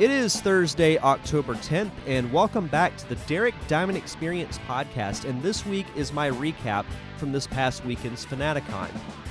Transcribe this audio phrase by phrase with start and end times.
[0.00, 5.28] It is Thursday, October 10th, and welcome back to the Derek Diamond Experience podcast.
[5.28, 6.86] And this week is my recap
[7.18, 8.88] from this past weekend's Fanaticon.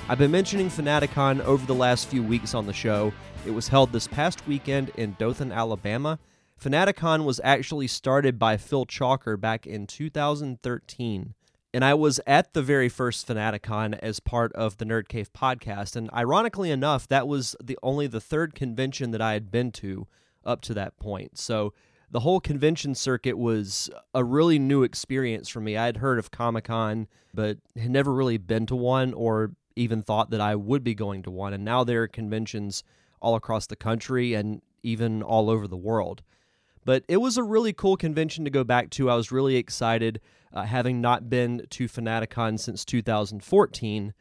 [0.08, 3.12] I've been mentioning Fanaticon over the last few weeks on the show.
[3.44, 6.20] It was held this past weekend in Dothan, Alabama.
[6.62, 11.34] Fanaticon was actually started by Phil Chalker back in 2013.
[11.74, 15.96] And I was at the very first Fanaticon as part of the Nerd Cave podcast.
[15.96, 20.06] And ironically enough, that was the only the third convention that I had been to
[20.44, 21.38] up to that point.
[21.38, 21.72] So
[22.10, 25.76] the whole convention circuit was a really new experience for me.
[25.76, 30.02] I had heard of Comic Con, but had never really been to one or even
[30.02, 31.52] thought that I would be going to one.
[31.52, 32.82] And now there are conventions
[33.22, 36.22] all across the country and even all over the world.
[36.84, 39.10] But it was a really cool convention to go back to.
[39.10, 40.20] I was really excited,
[40.52, 44.14] uh, having not been to Fanaticon since 2014.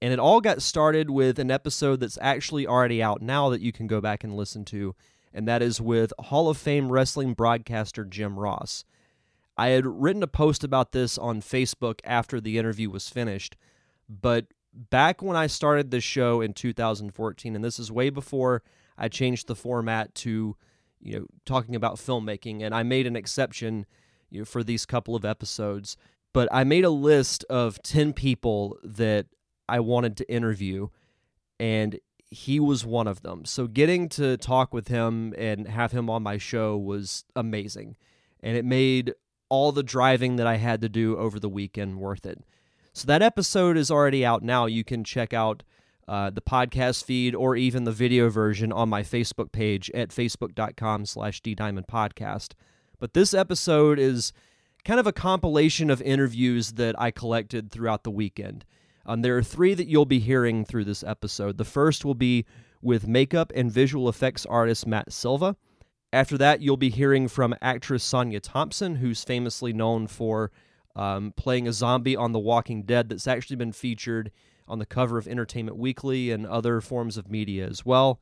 [0.00, 3.72] And it all got started with an episode that's actually already out now that you
[3.72, 4.94] can go back and listen to
[5.34, 8.84] and that is with Hall of Fame wrestling broadcaster Jim Ross.
[9.56, 13.56] I had written a post about this on Facebook after the interview was finished,
[14.08, 18.62] but back when I started this show in 2014, and this is way before
[18.96, 20.56] I changed the format to,
[21.00, 23.86] you know, talking about filmmaking, and I made an exception
[24.30, 25.96] you know, for these couple of episodes,
[26.32, 29.26] but I made a list of 10 people that
[29.68, 30.88] I wanted to interview,
[31.60, 31.98] and
[32.34, 33.44] he was one of them.
[33.44, 37.96] So getting to talk with him and have him on my show was amazing.
[38.42, 39.14] And it made
[39.48, 42.42] all the driving that I had to do over the weekend worth it.
[42.92, 44.66] So that episode is already out now.
[44.66, 45.62] You can check out
[46.08, 51.06] uh, the podcast feed or even the video version on my Facebook page at facebook.com
[51.06, 52.52] slash ddiamondpodcast.
[52.98, 54.32] But this episode is
[54.84, 58.64] kind of a compilation of interviews that I collected throughout the weekend.
[59.06, 61.58] Um, there are three that you'll be hearing through this episode.
[61.58, 62.46] The first will be
[62.80, 65.56] with makeup and visual effects artist Matt Silva.
[66.12, 70.50] After that, you'll be hearing from actress Sonya Thompson, who's famously known for
[70.94, 74.30] um, playing a zombie on The Walking Dead that's actually been featured
[74.68, 78.20] on the cover of Entertainment Weekly and other forms of media as well.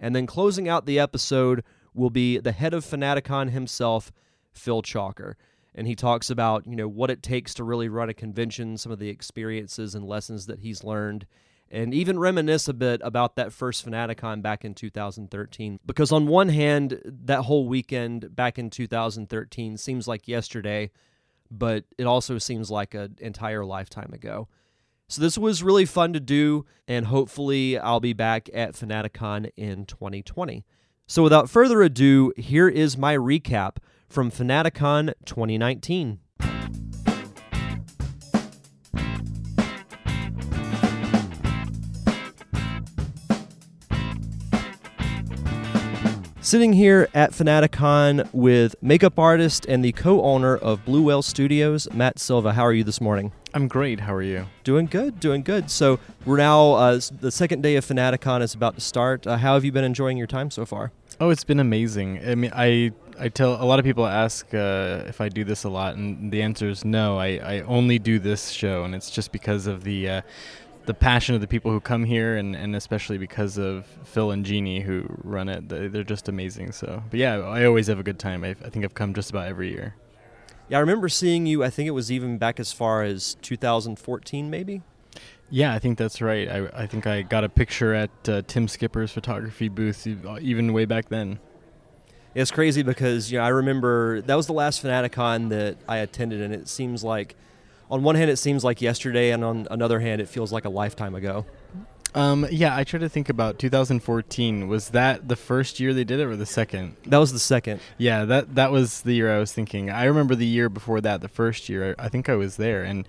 [0.00, 1.62] And then closing out the episode
[1.92, 4.10] will be the head of Fanaticon himself,
[4.52, 5.34] Phil Chalker
[5.74, 8.92] and he talks about you know what it takes to really run a convention, some
[8.92, 11.26] of the experiences and lessons that he's learned,
[11.70, 15.80] and even reminisce a bit about that first Fanaticon back in 2013.
[15.84, 20.90] Because on one hand, that whole weekend back in 2013 seems like yesterday,
[21.50, 24.48] but it also seems like an entire lifetime ago.
[25.08, 29.84] So this was really fun to do, and hopefully I'll be back at Fanaticon in
[29.84, 30.64] 2020.
[31.06, 33.76] So without further ado, here is my recap
[34.08, 36.18] from Fanaticon 2019.
[46.44, 51.88] Sitting here at Fanaticon with makeup artist and the co owner of Blue Whale Studios,
[51.94, 52.52] Matt Silva.
[52.52, 53.32] How are you this morning?
[53.54, 54.00] I'm great.
[54.00, 54.46] How are you?
[54.62, 55.70] Doing good, doing good.
[55.70, 59.26] So, we're now, uh, the second day of Fanaticon is about to start.
[59.26, 60.92] Uh, how have you been enjoying your time so far?
[61.20, 62.20] Oh, it's been amazing.
[62.26, 65.64] I mean, I I tell a lot of people ask uh, if I do this
[65.64, 67.18] a lot, and the answer is no.
[67.18, 70.22] I, I only do this show, and it's just because of the uh,
[70.86, 74.44] the passion of the people who come here, and, and especially because of Phil and
[74.44, 75.68] Jeannie who run it.
[75.68, 76.72] They're just amazing.
[76.72, 78.44] So, but yeah, I always have a good time.
[78.44, 79.94] I, I think I've come just about every year.
[80.68, 81.62] Yeah, I remember seeing you.
[81.62, 84.82] I think it was even back as far as 2014, maybe.
[85.50, 86.48] Yeah, I think that's right.
[86.48, 90.84] I, I think I got a picture at uh, Tim Skipper's photography booth even way
[90.84, 91.38] back then.
[92.34, 96.40] It's crazy because you know I remember that was the last Fanaticon that I attended,
[96.40, 97.36] and it seems like,
[97.90, 100.68] on one hand, it seems like yesterday, and on another hand, it feels like a
[100.68, 101.46] lifetime ago.
[102.16, 104.68] Um, yeah, I try to think about 2014.
[104.68, 106.96] Was that the first year they did it, or the second?
[107.06, 107.80] That was the second.
[107.98, 109.90] Yeah, that that was the year I was thinking.
[109.90, 111.94] I remember the year before that, the first year.
[111.98, 113.06] I, I think I was there, and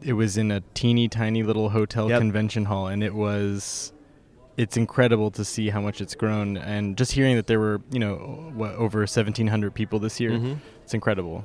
[0.00, 2.20] it was in a teeny tiny little hotel yep.
[2.20, 3.92] convention hall, and it was
[4.56, 6.56] it's incredible to see how much it's grown.
[6.56, 10.54] And just hearing that there were you know what, over 1700 people this year mm-hmm.
[10.82, 11.44] it's incredible.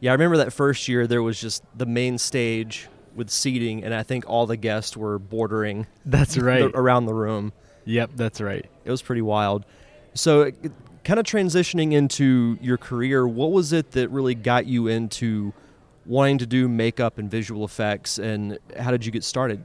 [0.00, 3.92] Yeah i remember that first year there was just the main stage with seating and
[3.92, 6.60] i think all the guests were bordering that's right.
[6.60, 7.52] the, around the room.
[7.84, 8.66] Yep that's right.
[8.84, 9.64] It was pretty wild.
[10.14, 10.50] So
[11.04, 15.52] kind of transitioning into your career what was it that really got you into
[16.08, 19.64] wanting to do makeup and visual effects and how did you get started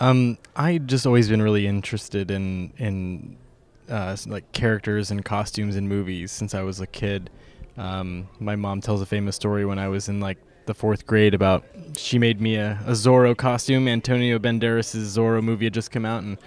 [0.00, 3.36] um, I just always been really interested in in
[3.88, 7.30] uh, like characters and costumes in movies since I was a kid.
[7.76, 11.34] Um, my mom tells a famous story when I was in like the fourth grade
[11.34, 11.64] about
[11.96, 13.88] she made me a, a Zorro costume.
[13.88, 16.38] Antonio Banderas' Zorro movie had just come out, and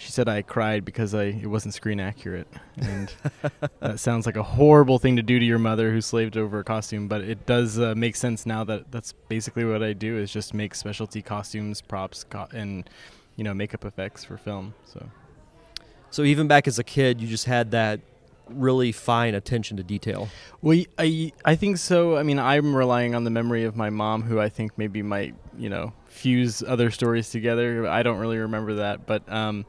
[0.00, 2.48] she said I cried because I it wasn't screen accurate,
[2.78, 3.12] and
[3.80, 6.64] that sounds like a horrible thing to do to your mother who slaved over a
[6.64, 7.06] costume.
[7.06, 10.54] But it does uh, make sense now that that's basically what I do is just
[10.54, 12.88] make specialty costumes, props, co- and
[13.36, 14.72] you know makeup effects for film.
[14.86, 15.06] So.
[16.12, 18.00] So even back as a kid, you just had that
[18.48, 20.28] really fine attention to detail.
[20.62, 22.16] Well, I I think so.
[22.16, 25.34] I mean, I'm relying on the memory of my mom, who I think maybe might
[25.60, 27.86] you know fuse other stories together.
[27.86, 29.66] I don't really remember that, but um,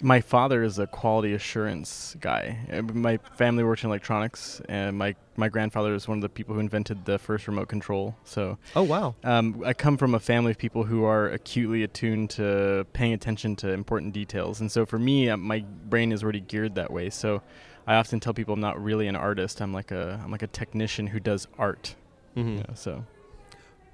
[0.00, 2.58] my father is a quality assurance guy.
[2.92, 6.60] My family worked in electronics, and my my grandfather is one of the people who
[6.60, 8.16] invented the first remote control.
[8.24, 12.30] So, oh wow, um, I come from a family of people who are acutely attuned
[12.30, 16.40] to paying attention to important details, and so for me, uh, my brain is already
[16.40, 17.10] geared that way.
[17.10, 17.42] So,
[17.86, 19.60] I often tell people I'm not really an artist.
[19.60, 21.94] I'm like a I'm like a technician who does art.
[22.36, 22.48] Mm-hmm.
[22.48, 23.04] You know, so,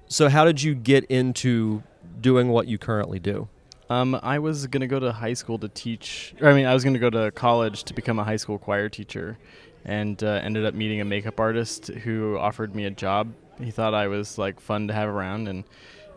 [0.07, 1.83] so how did you get into
[2.21, 3.47] doing what you currently do?
[3.89, 6.33] Um, I was gonna go to high school to teach.
[6.41, 9.37] I mean, I was gonna go to college to become a high school choir teacher,
[9.83, 13.31] and uh, ended up meeting a makeup artist who offered me a job.
[13.61, 15.63] He thought I was like fun to have around, and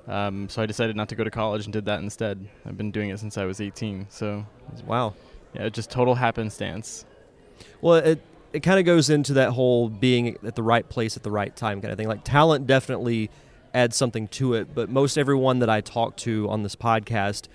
[0.06, 2.48] um, so I decided not to go to college and did that instead.
[2.64, 4.06] I've been doing it since I was 18.
[4.08, 4.46] So,
[4.86, 5.14] wow,
[5.52, 7.04] yeah, just total happenstance.
[7.82, 8.22] Well, it
[8.54, 11.54] it kind of goes into that whole being at the right place at the right
[11.54, 12.08] time kind of thing.
[12.08, 13.30] Like talent definitely
[13.78, 17.46] adds something to it, but most everyone that I talk to on this podcast,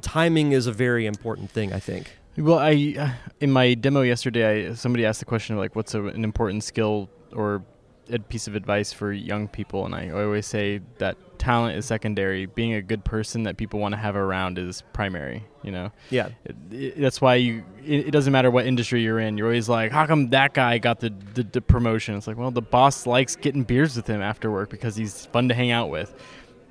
[0.00, 1.72] timing is a very important thing.
[1.72, 2.16] I think.
[2.36, 6.04] Well, I in my demo yesterday, I, somebody asked the question of like, "What's a,
[6.04, 7.64] an important skill or
[8.10, 12.46] a piece of advice for young people?" And I always say that talent is secondary.
[12.46, 15.44] Being a good person that people want to have around is primary.
[15.62, 15.92] You know.
[16.10, 16.28] Yeah.
[16.44, 17.64] It, it, that's why you.
[17.84, 19.38] It, it, doesn't matter what industry you're in.
[19.38, 22.16] You're always like, how come that guy got the, the, the promotion?
[22.16, 25.48] It's like, well, the boss likes getting beers with him after work because he's fun
[25.48, 26.14] to hang out with.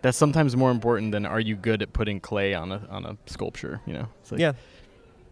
[0.02, 3.18] That's sometimes more important than are you good at putting clay on a on a
[3.26, 3.82] sculpture.
[3.86, 4.08] You know.
[4.32, 4.54] Like, yeah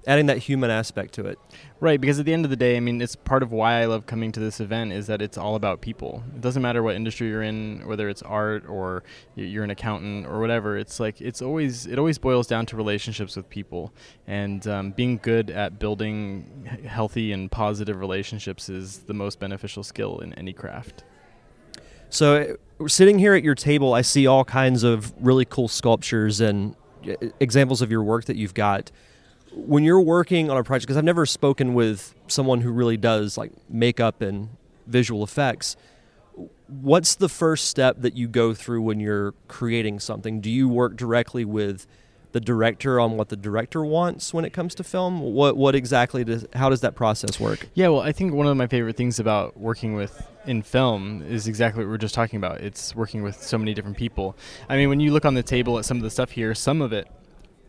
[0.08, 1.38] adding that human aspect to it.
[1.80, 3.86] Right, because at the end of the day, I mean, it's part of why I
[3.86, 6.24] love coming to this event is that it's all about people.
[6.36, 9.04] It doesn't matter what industry you're in, whether it's art or
[9.36, 10.78] you're an accountant or whatever.
[10.78, 13.94] It's like it's always it always boils down to relationships with people,
[14.28, 20.20] and um, being good at building healthy and positive relationships is the most beneficial skill
[20.20, 21.04] in any craft.
[22.10, 22.58] So,
[22.88, 26.76] sitting here at your table, I see all kinds of really cool sculptures and
[27.08, 28.92] uh, examples of your work that you've got
[29.54, 33.38] when you're working on a project, because I've never spoken with someone who really does
[33.38, 34.50] like makeup and
[34.88, 35.76] visual effects,
[36.68, 40.42] what's the first step that you go through when you're creating something?
[40.42, 41.86] Do you work directly with
[42.32, 45.20] the director on what the director wants when it comes to film?
[45.20, 47.68] What what exactly does how does that process work?
[47.74, 51.48] Yeah, well, I think one of my favorite things about working with in film is
[51.48, 52.62] exactly what we are just talking about.
[52.62, 54.36] It's working with so many different people.
[54.70, 56.82] I mean, when you look on the table at some of the stuff here, some
[56.82, 57.08] of it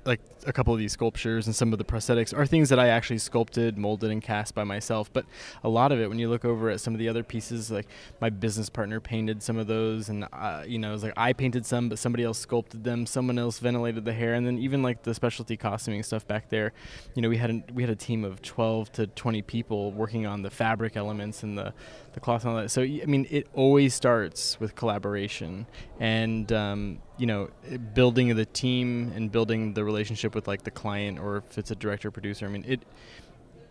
[0.04, 2.88] like a couple of these sculptures and some of the prosthetics are things that I
[2.88, 5.12] actually sculpted, molded, and cast by myself.
[5.12, 5.26] But
[5.62, 7.86] a lot of it, when you look over at some of the other pieces, like
[8.20, 11.32] my business partner painted some of those, and uh, you know, it was like I
[11.32, 13.06] painted some, but somebody else sculpted them.
[13.06, 16.72] Someone else ventilated the hair, and then even like the specialty costuming stuff back there.
[17.14, 20.26] You know, we had a, we had a team of 12 to 20 people working
[20.26, 21.72] on the fabric elements and the
[22.12, 22.70] the cloth and all that.
[22.70, 25.66] So I mean, it always starts with collaboration
[25.98, 27.48] and um, you know
[27.94, 31.76] building the team and building the relationship with like the client or if it's a
[31.76, 32.46] director producer.
[32.46, 32.80] I mean, it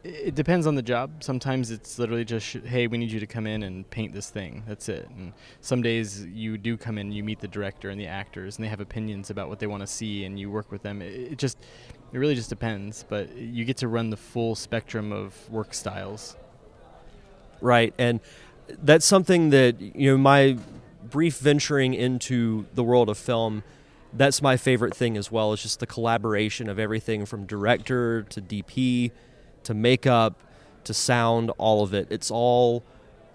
[0.04, 1.24] it depends on the job.
[1.24, 4.32] Sometimes it's literally just, sh- hey, we need you to come in and paint this
[4.32, 4.64] thing.
[4.68, 5.08] That's it.
[5.16, 8.66] And some days you do come in, you meet the director and the actors, and
[8.66, 11.04] they have opinions about what they want to see, and you work with them.
[11.04, 11.60] It, it, just,
[12.12, 13.06] it really just depends.
[13.08, 16.36] But you get to run the full spectrum of work styles
[17.62, 17.94] right?
[17.98, 18.20] And
[18.84, 20.58] that's something that you know my
[21.10, 23.64] brief venturing into the world of film
[24.14, 28.42] that's my favorite thing as well It's just the collaboration of everything from director to
[28.42, 29.12] dp
[29.64, 30.40] to makeup
[30.84, 32.84] to sound all of it it's all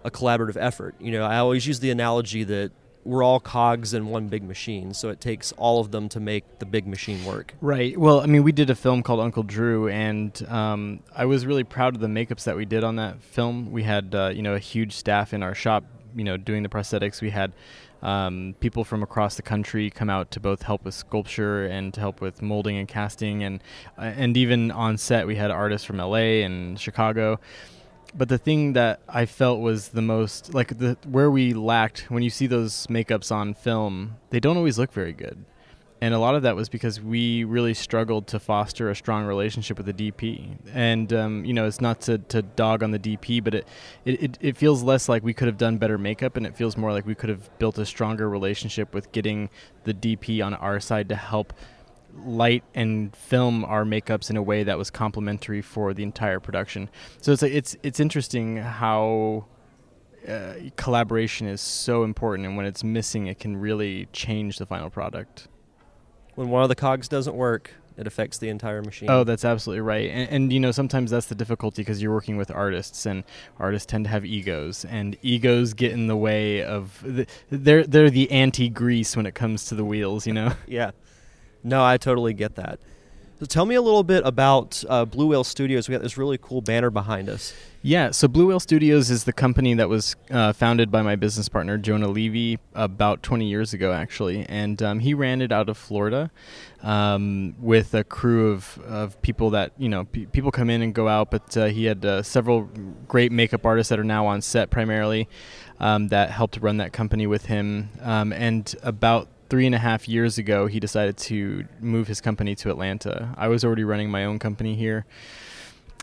[0.05, 2.73] a collaborative effort you know i always use the analogy that
[3.07, 6.59] we're all cogs in one big machine, so it takes all of them to make
[6.59, 7.55] the big machine work.
[7.61, 7.97] Right.
[7.97, 11.65] Well, I mean, we did a film called Uncle Drew, and um, I was really
[11.65, 13.71] proud of the makeups that we did on that film.
[13.71, 15.85] We had, uh, you know, a huge staff in our shop,
[16.17, 17.23] you know, doing the prosthetics.
[17.23, 17.53] We had
[18.03, 22.01] um, people from across the country come out to both help with sculpture and to
[22.01, 23.63] help with molding and casting, and
[23.99, 27.39] uh, and even on set we had artists from LA and Chicago
[28.17, 32.23] but the thing that I felt was the most like the where we lacked when
[32.23, 35.45] you see those makeups on film, they don't always look very good.
[36.07, 39.77] And a lot of that was because we really struggled to foster a strong relationship
[39.77, 40.57] with the DP.
[40.73, 43.67] And um, you know, it's not to, to dog on the DP, but it,
[44.05, 46.93] it, it, feels less like we could have done better makeup, and it feels more
[46.93, 49.51] like we could have built a stronger relationship with getting
[49.83, 51.53] the DP on our side to help
[52.25, 56.89] light and film our makeups in a way that was complementary for the entire production.
[57.21, 59.47] So it's it's it's interesting how
[60.29, 64.89] uh, collaboration is so important, and when it's missing, it can really change the final
[64.89, 65.49] product.
[66.37, 69.11] When one of the cogs doesn't work, it affects the entire machine.
[69.11, 70.11] Oh, that's absolutely right.
[70.11, 73.25] And, and you know, sometimes that's the difficulty because you're working with artists, and
[73.59, 77.03] artists tend to have egos, and egos get in the way of.
[77.03, 80.27] The, they're they're the anti-grease when it comes to the wheels.
[80.27, 80.53] You know.
[80.67, 80.91] yeah.
[81.65, 82.79] No, I totally get that.
[83.39, 85.89] So tell me a little bit about uh, Blue Whale Studios.
[85.89, 87.53] We got this really cool banner behind us.
[87.83, 91.47] Yeah, so Blue Whale Studios is the company that was uh, founded by my business
[91.49, 95.77] partner Jonah Levy about 20 years ago, actually, and um, he ran it out of
[95.77, 96.31] Florida
[96.83, 100.95] um, with a crew of, of people that you know p- people come in and
[100.95, 102.71] go out, but uh, he had uh, several
[103.07, 105.29] great makeup artists that are now on set primarily
[105.79, 110.09] um, that helped run that company with him, um, and about three and a half
[110.09, 113.35] years ago, he decided to move his company to Atlanta.
[113.37, 115.07] I was already running my own company here,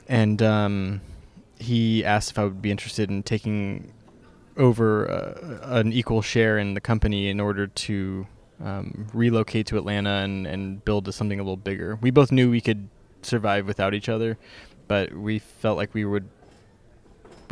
[0.08, 1.02] and um,
[1.60, 3.94] he asked if I would be interested in taking
[4.58, 8.28] over uh, an equal share in the company in order to
[8.64, 11.98] um, relocate to Atlanta and, and build something a little bigger.
[12.02, 12.88] We both knew we could
[13.22, 14.38] survive without each other,
[14.88, 16.30] but we felt like we would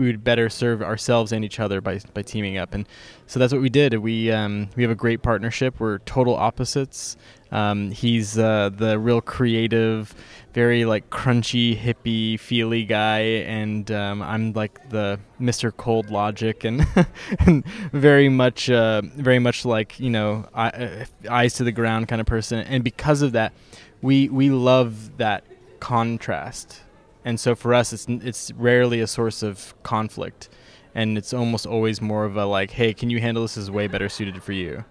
[0.01, 2.73] we would better serve ourselves and each other by by teaming up.
[2.73, 2.87] And
[3.27, 3.93] so that's what we did.
[3.99, 5.79] We um, we have a great partnership.
[5.79, 7.17] We're total opposites.
[7.51, 10.15] Um, he's uh, the real creative,
[10.53, 15.75] very like crunchy, hippie, feely guy, and um, I'm like the Mr.
[15.75, 16.87] Cold Logic, and,
[17.39, 22.21] and very much, uh, very much like you know, eye, eyes to the ground kind
[22.21, 22.59] of person.
[22.59, 23.53] And because of that,
[24.01, 25.43] we we love that
[25.79, 26.81] contrast
[27.25, 30.49] and so for us it's it's rarely a source of conflict.
[30.93, 33.57] And it's almost always more of a like hey can you handle this?
[33.57, 34.83] Is way better suited for you.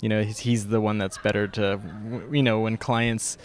[0.00, 1.80] You know he's, he's the one that's better to
[2.30, 3.38] you know when clients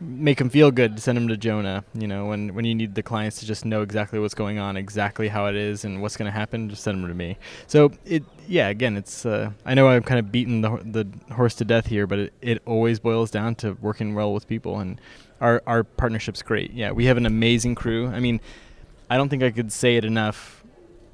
[0.00, 3.02] make them feel good send them to jonah you know when when you need the
[3.02, 6.30] clients to just know exactly what's going on exactly how it is and what's going
[6.30, 7.36] to happen just send them to me
[7.66, 11.54] so it yeah again it's uh, i know i'm kind of beating the, the horse
[11.54, 15.00] to death here but it, it always boils down to working well with people and
[15.40, 16.72] our our partnership's great.
[16.72, 18.08] Yeah, we have an amazing crew.
[18.08, 18.40] I mean,
[19.10, 20.64] I don't think I could say it enough.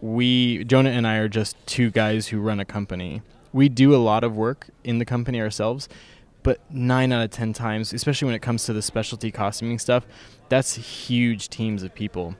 [0.01, 3.23] We Jonah and I are just two guys who run a company.
[3.53, 5.89] We do a lot of work in the company ourselves,
[6.43, 10.07] but 9 out of 10 times, especially when it comes to the specialty costuming stuff,
[10.49, 12.37] that's huge teams of people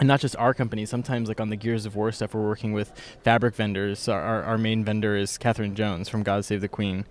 [0.00, 0.86] and not just our company.
[0.86, 4.08] Sometimes, like on the Gears of War stuff, we're working with fabric vendors.
[4.08, 7.04] Our, our main vendor is Catherine Jones from God Save the Queen,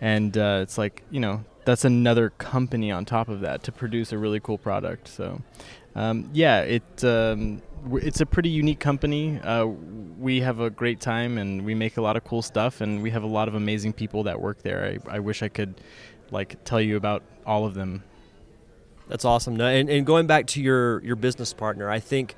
[0.00, 4.12] and uh, it's like you know that's another company on top of that to produce
[4.12, 5.08] a really cool product.
[5.08, 5.42] So,
[5.94, 9.40] um, yeah, it um, it's a pretty unique company.
[9.40, 13.02] Uh, we have a great time and we make a lot of cool stuff, and
[13.02, 14.98] we have a lot of amazing people that work there.
[15.08, 15.80] I, I wish I could
[16.30, 18.04] like tell you about all of them.
[19.08, 19.60] That's awesome.
[19.60, 22.34] And, and going back to your your business partner, I think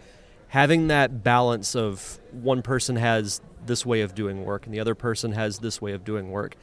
[0.49, 4.94] having that balance of one person has this way of doing work and the other
[4.94, 6.56] person has this way of doing work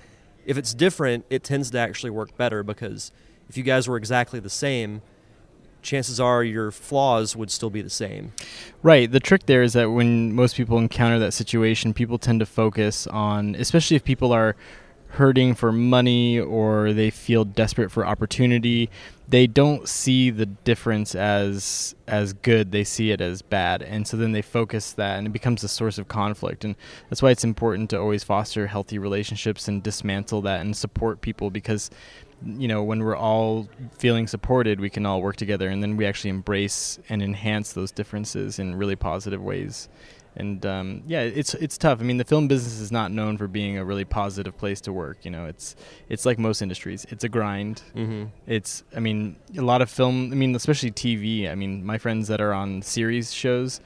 [0.49, 3.11] if it's different, it tends to actually work better because
[3.49, 5.03] if you guys were exactly the same,
[5.81, 8.33] chances are your flaws would still be the same.
[8.83, 9.11] Right.
[9.11, 13.07] The trick there is that when most people encounter that situation, people tend to focus
[13.07, 14.55] on, especially if people are
[15.09, 18.89] hurting for money or they feel desperate for opportunity
[19.27, 24.15] they don't see the difference as as good they see it as bad and so
[24.15, 26.75] then they focus that and it becomes a source of conflict and
[27.09, 31.49] that's why it's important to always foster healthy relationships and dismantle that and support people
[31.49, 31.89] because
[32.45, 33.67] you know when we're all
[33.97, 37.91] feeling supported we can all work together and then we actually embrace and enhance those
[37.91, 39.89] differences in really positive ways
[40.35, 41.99] and um, yeah, it's it's tough.
[41.99, 44.93] I mean, the film business is not known for being a really positive place to
[44.93, 45.17] work.
[45.23, 45.75] You know, it's
[46.07, 47.05] it's like most industries.
[47.09, 47.81] It's a grind.
[47.95, 48.25] Mm-hmm.
[48.47, 50.31] It's I mean, a lot of film.
[50.31, 51.49] I mean, especially TV.
[51.49, 53.81] I mean, my friends that are on series shows,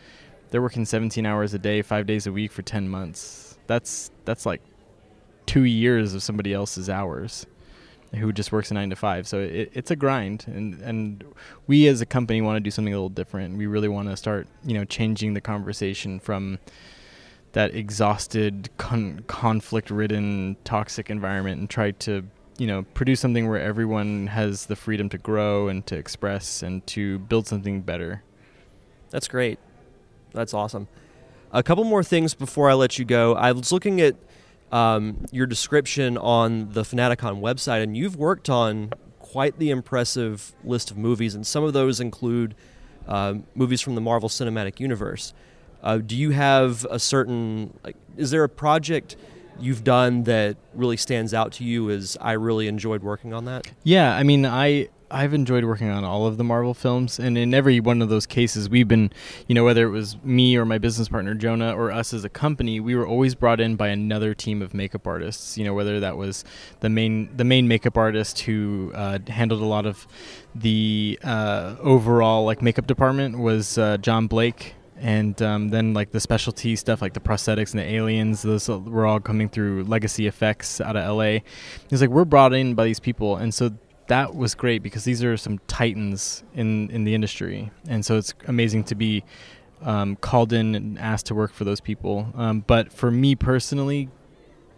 [0.51, 3.57] they're working 17 hours a day, five days a week for 10 months.
[3.67, 4.61] That's that's like
[5.45, 7.45] two years of somebody else's hours
[8.15, 9.27] who just works a nine to five.
[9.27, 11.23] So it, it's a grind, and and
[11.67, 13.57] we as a company want to do something a little different.
[13.57, 16.59] We really want to start, you know, changing the conversation from
[17.53, 22.23] that exhausted, con- conflict-ridden, toxic environment, and try to,
[22.57, 26.85] you know, produce something where everyone has the freedom to grow and to express and
[26.87, 28.23] to build something better.
[29.11, 29.59] That's great.
[30.31, 30.87] That's awesome.
[31.51, 33.35] A couple more things before I let you go.
[33.35, 34.15] I was looking at
[34.73, 40.89] um, your description on the Fanaticon website, and you've worked on quite the impressive list
[40.89, 42.55] of movies, and some of those include
[43.07, 45.33] uh, movies from the Marvel Cinematic Universe.
[45.83, 47.95] Uh, do you have a certain like?
[48.17, 49.15] Is there a project
[49.59, 53.67] you've done that really stands out to you is I really enjoyed working on that?
[53.83, 57.53] Yeah, I mean, I I've enjoyed working on all of the Marvel films, and in
[57.53, 59.11] every one of those cases, we've been,
[59.47, 62.29] you know, whether it was me or my business partner Jonah or us as a
[62.29, 65.55] company, we were always brought in by another team of makeup artists.
[65.55, 66.43] You know, whether that was
[66.79, 70.07] the main the main makeup artist who uh, handled a lot of
[70.55, 76.19] the uh, overall like makeup department was uh, John Blake, and um, then like the
[76.19, 80.79] specialty stuff like the prosthetics and the aliens those were all coming through legacy effects
[80.79, 81.39] out of la
[81.91, 83.71] it's like we're brought in by these people and so
[84.07, 88.33] that was great because these are some titans in in the industry, and so it's
[88.47, 89.23] amazing to be
[89.81, 92.31] um, called in and asked to work for those people.
[92.35, 94.09] Um, but for me personally,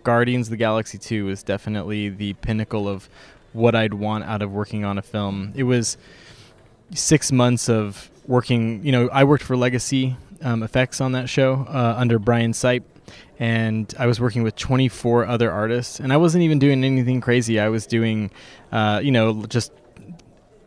[0.03, 3.09] Guardians of the Galaxy 2 is definitely the pinnacle of
[3.53, 5.53] what I'd want out of working on a film.
[5.55, 5.97] It was
[6.93, 8.85] six months of working.
[8.85, 12.83] You know, I worked for Legacy um, Effects on that show uh, under Brian Sipe
[13.39, 17.59] and I was working with 24 other artists, and I wasn't even doing anything crazy.
[17.59, 18.31] I was doing,
[18.71, 19.71] uh, you know, just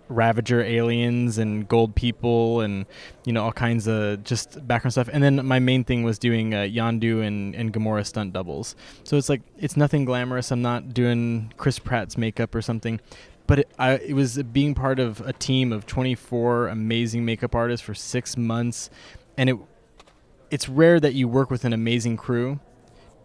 [0.09, 2.87] Ravager aliens and gold people and
[3.25, 5.09] you know all kinds of just background stuff.
[5.13, 8.75] And then my main thing was doing uh, Yondu and, and Gamora stunt doubles.
[9.05, 10.51] So it's like it's nothing glamorous.
[10.51, 13.01] I'm not doing Chris Pratt's makeup or something.
[13.47, 17.85] But it, I, it was being part of a team of 24 amazing makeup artists
[17.85, 18.91] for six months,
[19.39, 19.57] and it
[20.51, 22.61] it's rare that you work with an amazing crew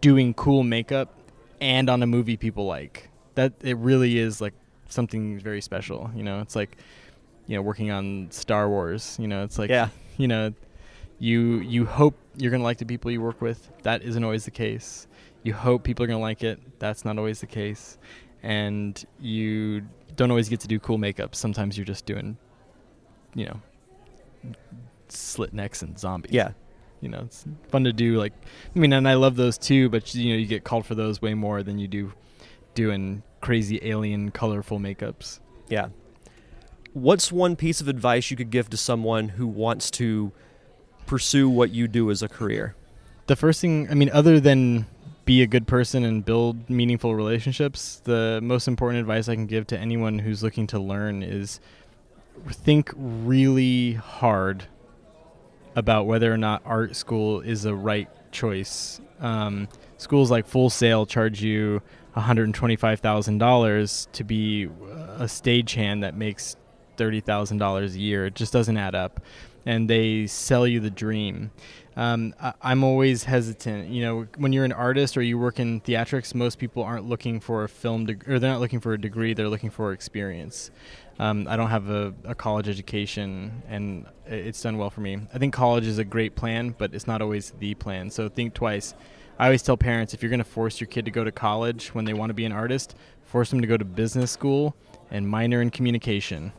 [0.00, 1.14] doing cool makeup
[1.60, 3.08] and on a movie people like.
[3.34, 4.54] That it really is like
[4.88, 6.40] something very special, you know.
[6.40, 6.76] It's like
[7.46, 9.88] you know, working on Star Wars, you know, it's like yeah.
[10.16, 10.52] you know,
[11.18, 13.70] you you hope you're going to like the people you work with.
[13.82, 15.06] That isn't always the case.
[15.42, 16.60] You hope people are going to like it.
[16.78, 17.98] That's not always the case.
[18.42, 19.82] And you
[20.16, 21.34] don't always get to do cool makeup.
[21.34, 22.36] Sometimes you're just doing
[23.34, 24.54] you know,
[25.08, 26.32] slit necks and zombies.
[26.32, 26.52] Yeah
[27.04, 28.32] you know it's fun to do like
[28.74, 31.22] i mean and i love those too but you know you get called for those
[31.22, 32.12] way more than you do
[32.74, 35.40] doing crazy alien colorful makeups.
[35.68, 35.88] Yeah.
[36.92, 40.32] What's one piece of advice you could give to someone who wants to
[41.06, 42.74] pursue what you do as a career?
[43.26, 44.86] The first thing i mean other than
[45.24, 49.66] be a good person and build meaningful relationships the most important advice i can give
[49.68, 51.58] to anyone who's looking to learn is
[52.50, 54.66] think really hard
[55.76, 59.00] about whether or not art school is a right choice.
[59.20, 61.82] Um, schools like Full Sail charge you
[62.16, 66.56] $125,000 to be a stagehand that makes
[66.96, 68.26] $30,000 a year.
[68.26, 69.20] It just doesn't add up.
[69.66, 71.50] And they sell you the dream.
[71.96, 73.88] Um, I, am always hesitant.
[73.88, 77.40] You know, when you're an artist or you work in theatrics, most people aren't looking
[77.40, 79.32] for a film, or they're not looking for a degree.
[79.32, 80.70] They're looking for experience.
[81.18, 85.18] Um, I don't have a, a, college education, and it's done well for me.
[85.32, 88.10] I think college is a great plan, but it's not always the plan.
[88.10, 88.94] So think twice.
[89.38, 91.94] I always tell parents if you're going to force your kid to go to college
[91.94, 94.74] when they want to be an artist, force them to go to business school
[95.10, 96.52] and minor in communication.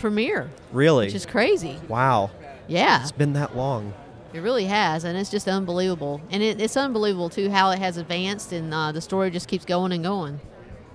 [0.00, 0.50] premiere.
[0.72, 1.06] Really?
[1.06, 1.78] Which is crazy.
[1.88, 2.30] Wow.
[2.66, 3.02] Yeah.
[3.02, 3.92] It's been that long
[4.32, 6.20] It really has, and it's just unbelievable.
[6.30, 9.64] And it, it's unbelievable too how it has advanced, and uh, the story just keeps
[9.64, 10.40] going and going.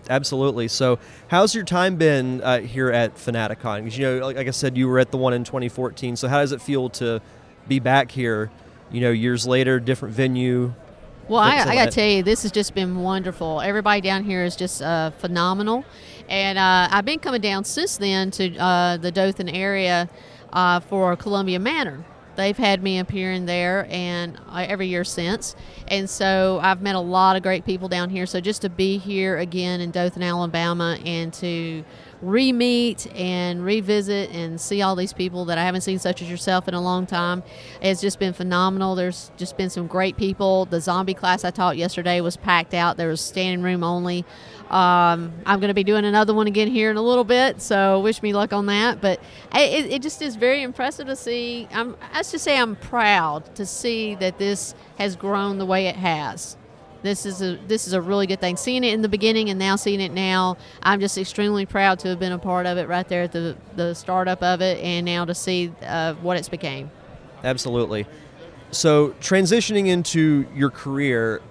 [0.10, 0.68] Absolutely.
[0.68, 3.84] So, how's your time been uh, here at Fanaticon?
[3.84, 6.16] Because you know, like, like I said, you were at the one in 2014.
[6.16, 7.22] So, how does it feel to
[7.68, 8.52] be back here?
[8.92, 10.74] You know, years later, different venue.
[11.28, 13.60] Well, I, I got to tell you, this has just been wonderful.
[13.60, 15.84] Everybody down here is just uh, phenomenal,
[16.30, 20.08] and uh, I've been coming down since then to uh, the Dothan area
[20.54, 22.06] uh, for Columbia Manor.
[22.36, 25.56] They've had me appearing there, and uh, every year since,
[25.88, 28.26] and so I've met a lot of great people down here.
[28.26, 31.84] So just to be here again in Dothan, Alabama, and to
[32.22, 36.68] re-meet and revisit and see all these people that I haven't seen, such as yourself,
[36.68, 37.44] in a long time.
[37.82, 38.96] It's just been phenomenal.
[38.96, 40.66] There's just been some great people.
[40.66, 42.98] The zombie class I taught yesterday was packed out.
[42.98, 44.26] There was standing room only.
[44.70, 48.00] Um, I'm going to be doing another one again here in a little bit, so
[48.00, 49.00] wish me luck on that.
[49.00, 49.20] But
[49.54, 51.68] it, it just is very impressive to see.
[51.72, 55.96] I'm, let's just say I'm proud to see that this has grown the way it
[55.96, 56.58] has
[57.06, 58.58] this is a this is a really good thing.
[58.58, 62.10] Seeing it in the beginning and now seeing it now, I'm just extremely proud to
[62.10, 65.06] have been a part of it right there at the the startup of it, and
[65.06, 66.92] now to see uh, what it's became.
[67.44, 68.08] Absolutely.
[68.72, 71.42] So, transitioning into your career,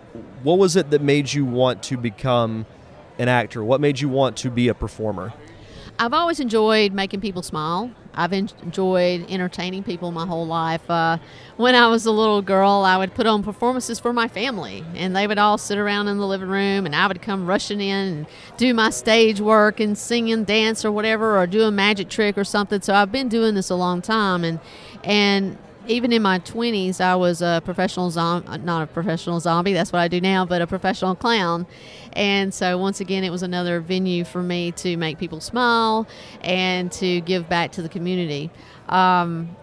[0.42, 2.66] what was it that made you want to become
[3.18, 3.62] an actor?
[3.64, 5.33] What made you want to be a performer?
[5.98, 7.90] I've always enjoyed making people smile.
[8.14, 10.88] I've enjoyed entertaining people my whole life.
[10.90, 11.18] Uh,
[11.57, 15.14] when I was a little girl, I would put on performances for my family, and
[15.14, 18.09] they would all sit around in the living room, and I would come rushing in
[18.09, 22.09] and do my stage work and sing and dance or whatever, or do a magic
[22.09, 22.81] trick or something.
[22.81, 24.59] So I've been doing this a long time, and
[25.05, 29.92] and even in my 20s, I was a professional zombie, not a professional zombie, that's
[29.92, 31.66] what I do now, but a professional clown.
[32.12, 36.07] And so, once again, it was another venue for me to make people smile
[36.40, 38.51] and to give back to the community.
[38.88, 39.57] Um,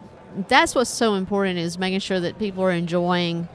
[0.47, 3.47] that's what's so important is making sure that people are enjoying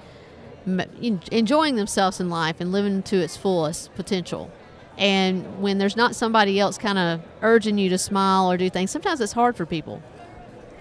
[1.31, 4.51] enjoying themselves in life and living to its fullest potential.
[4.99, 8.91] And when there's not somebody else kind of urging you to smile or do things,
[8.91, 10.03] sometimes it's hard for people.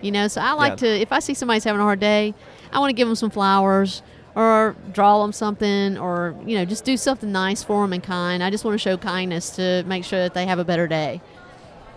[0.01, 0.75] You know, so I like Yeah.
[0.87, 2.33] to if I see somebody's having a hard day,
[2.71, 4.01] I want to give them some flowers
[4.35, 8.43] or draw them something or you know just do something nice for them and kind.
[8.43, 11.21] I just want to show kindness to make sure that they have a better day.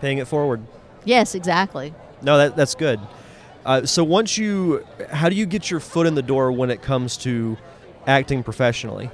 [0.01, 0.61] Paying it forward.
[1.05, 1.93] Yes, exactly.
[2.21, 2.99] No, that, that's good.
[3.65, 6.81] Uh, so, once you, how do you get your foot in the door when it
[6.81, 7.57] comes to
[8.07, 9.09] acting professionally?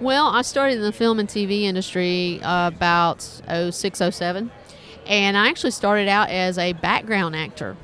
[0.00, 4.50] Well, I started in the film and TV industry uh, about 06, 07,
[5.06, 7.76] and I actually started out as a background actor.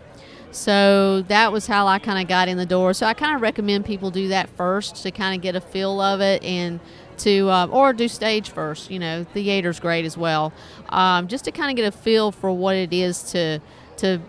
[0.51, 2.95] So that was how I kind of got in the door.
[2.95, 6.01] So I kind of recommend people do that first to kind of get a feel
[6.01, 6.81] of it and
[7.19, 8.91] to, uh, or do stage first.
[8.91, 10.53] You know, theater's great as well,
[10.89, 13.61] um, just to kind of get a feel for what it is to
[13.99, 14.21] to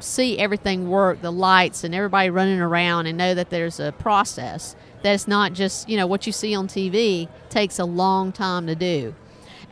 [0.00, 4.74] see everything work, the lights and everybody running around, and know that there's a process.
[5.02, 8.74] that's not just you know what you see on TV takes a long time to
[8.74, 9.14] do,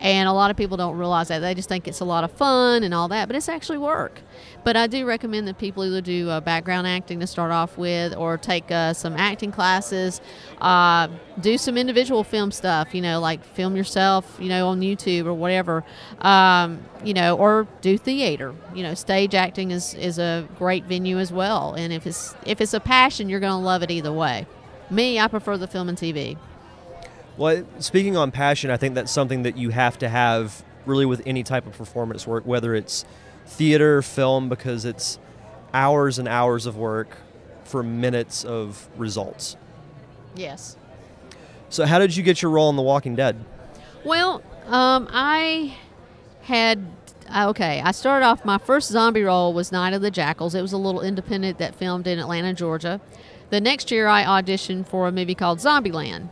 [0.00, 1.40] and a lot of people don't realize that.
[1.40, 4.20] They just think it's a lot of fun and all that, but it's actually work.
[4.68, 8.14] But I do recommend that people either do uh, background acting to start off with,
[8.14, 10.20] or take uh, some acting classes,
[10.60, 11.08] uh,
[11.40, 12.94] do some individual film stuff.
[12.94, 14.36] You know, like film yourself.
[14.38, 15.84] You know, on YouTube or whatever.
[16.20, 18.54] Um, you know, or do theater.
[18.74, 21.72] You know, stage acting is is a great venue as well.
[21.72, 24.46] And if it's if it's a passion, you're going to love it either way.
[24.90, 26.36] Me, I prefer the film and TV.
[27.38, 31.22] Well, speaking on passion, I think that's something that you have to have really with
[31.24, 33.06] any type of performance work, whether it's
[33.48, 35.18] theater, film, because it's
[35.74, 37.16] hours and hours of work
[37.64, 39.56] for minutes of results.
[40.34, 40.76] Yes.
[41.68, 43.44] So, how did you get your role in The Walking Dead?
[44.04, 45.76] Well, um, I
[46.42, 46.86] had
[47.28, 47.80] uh, okay.
[47.84, 50.54] I started off my first zombie role was Night of the Jackals.
[50.54, 53.00] It was a little independent that filmed in Atlanta, Georgia.
[53.50, 56.28] The next year, I auditioned for a movie called Zombieland.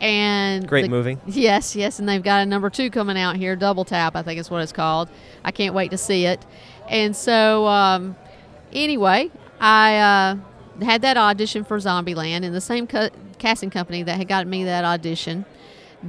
[0.00, 1.18] And Great the- movie.
[1.26, 4.38] Yes, yes, and they've got a number two coming out here, Double Tap, I think
[4.38, 5.08] is what it's called.
[5.44, 6.44] I can't wait to see it.
[6.88, 8.16] And so, um,
[8.72, 9.30] anyway,
[9.60, 14.28] I uh, had that audition for Zombieland, and the same co- casting company that had
[14.28, 15.44] gotten me that audition,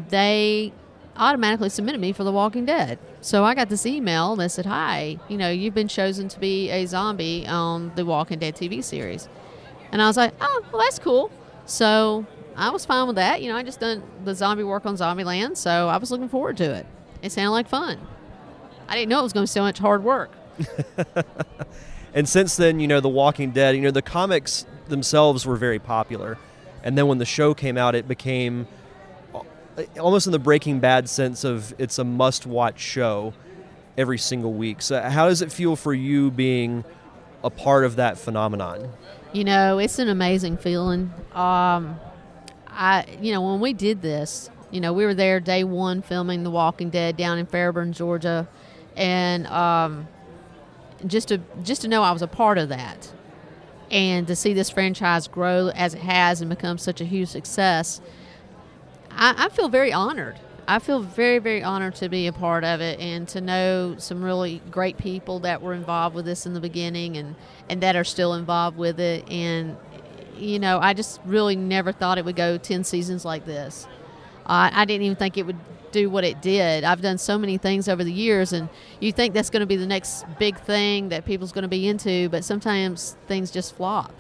[0.10, 0.72] they
[1.18, 2.98] automatically submitted me for The Walking Dead.
[3.22, 6.70] So I got this email that said, "Hi, you know, you've been chosen to be
[6.70, 9.28] a zombie on the Walking Dead TV series."
[9.92, 11.30] And I was like, "Oh, well, that's cool."
[11.66, 12.26] So
[12.56, 13.42] I was fine with that.
[13.42, 16.58] You know, I just done the zombie work on Zombieland, so I was looking forward
[16.58, 16.86] to it.
[17.22, 18.00] It sounded like fun.
[18.88, 20.32] I didn't know it was going to be so much hard work.
[22.14, 25.80] And since then, you know, The Walking Dead, you know, the comics themselves were very
[25.80, 26.38] popular.
[26.84, 28.68] And then when the show came out, it became
[30.00, 33.34] almost in the Breaking Bad sense of it's a must watch show
[33.98, 34.82] every single week.
[34.82, 36.84] So, how does it feel for you being
[37.44, 38.92] a part of that phenomenon?
[39.32, 41.14] You know, it's an amazing feeling.
[41.34, 42.00] Um,
[42.80, 46.44] I, you know, when we did this, you know, we were there day one filming
[46.44, 48.48] The Walking Dead down in Fairburn, Georgia,
[48.96, 50.08] and um,
[51.06, 53.12] just to just to know I was a part of that,
[53.92, 58.00] and to see this franchise grow as it has and become such a huge success,
[59.12, 60.40] I, I feel very honored.
[60.66, 64.24] I feel very, very honored to be a part of it and to know some
[64.24, 67.36] really great people that were involved with this in the beginning and,
[67.68, 69.28] and that are still involved with it.
[69.32, 69.76] And,
[70.40, 73.88] you know, I just really never thought it would go 10 seasons like this.
[74.52, 75.60] I didn't even think it would
[75.92, 76.84] do what it did.
[76.84, 78.68] I've done so many things over the years, and
[79.00, 81.88] you think that's going to be the next big thing that people's going to be
[81.88, 84.14] into, but sometimes things just flop.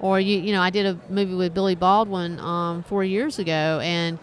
[0.00, 3.80] Or, you, you know, I did a movie with Billy Baldwin um, four years ago,
[3.82, 4.18] and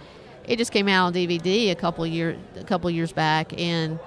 [0.45, 3.99] it just came out on DVD a couple year a couple years back, and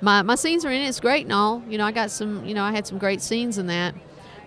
[0.00, 0.88] my my scenes are in it.
[0.88, 1.62] It's great and all.
[1.68, 2.44] You know, I got some.
[2.44, 3.94] You know, I had some great scenes in that.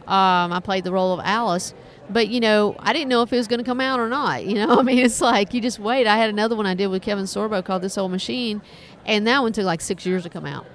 [0.07, 1.73] Um, I played the role of Alice,
[2.09, 4.45] but you know, I didn't know if it was going to come out or not.
[4.45, 6.07] You know, I mean, it's like you just wait.
[6.07, 8.61] I had another one I did with Kevin Sorbo called This Old Machine,
[9.05, 10.65] and that one took like six years to come out.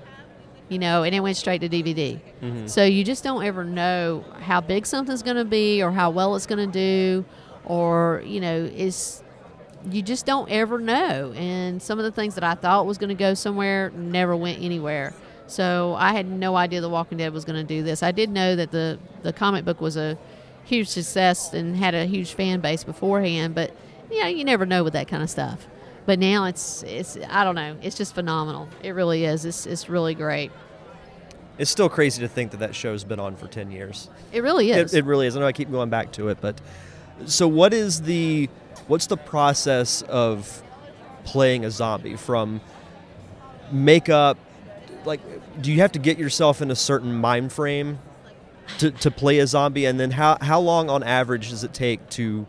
[0.71, 2.19] You know, and it went straight to DVD.
[2.41, 2.67] Mm-hmm.
[2.69, 6.35] So you just don't ever know how big something's going to be or how well
[6.37, 7.25] it's going to do,
[7.65, 9.23] or you know, it's
[9.91, 11.33] you just don't ever know.
[11.37, 14.63] And some of the things that I thought was going to go somewhere never went
[14.63, 15.15] anywhere.
[15.47, 18.03] So I had no idea The Walking Dead was going to do this.
[18.03, 20.19] I did know that the the comic book was a
[20.65, 23.73] huge success and had a huge fan base beforehand, but
[24.11, 25.67] you know, you never know with that kind of stuff.
[26.07, 28.69] But now it's it's I don't know, it's just phenomenal.
[28.83, 29.45] It really is.
[29.45, 30.53] It's it's really great.
[31.57, 34.11] It's still crazy to think that that show's been on for 10 years.
[34.33, 34.93] It really is.
[34.93, 35.37] It, it really is.
[35.37, 36.61] I know I keep going back to it, but
[37.27, 38.49] so what is the
[38.89, 40.63] what's the process of
[41.25, 42.61] playing a zombie from
[43.73, 44.37] makeup
[45.05, 45.21] like
[45.63, 47.99] do you have to get yourself in a certain mind frame
[48.79, 49.85] to, to play a zombie?
[49.85, 52.47] And then how, how long on average does it take to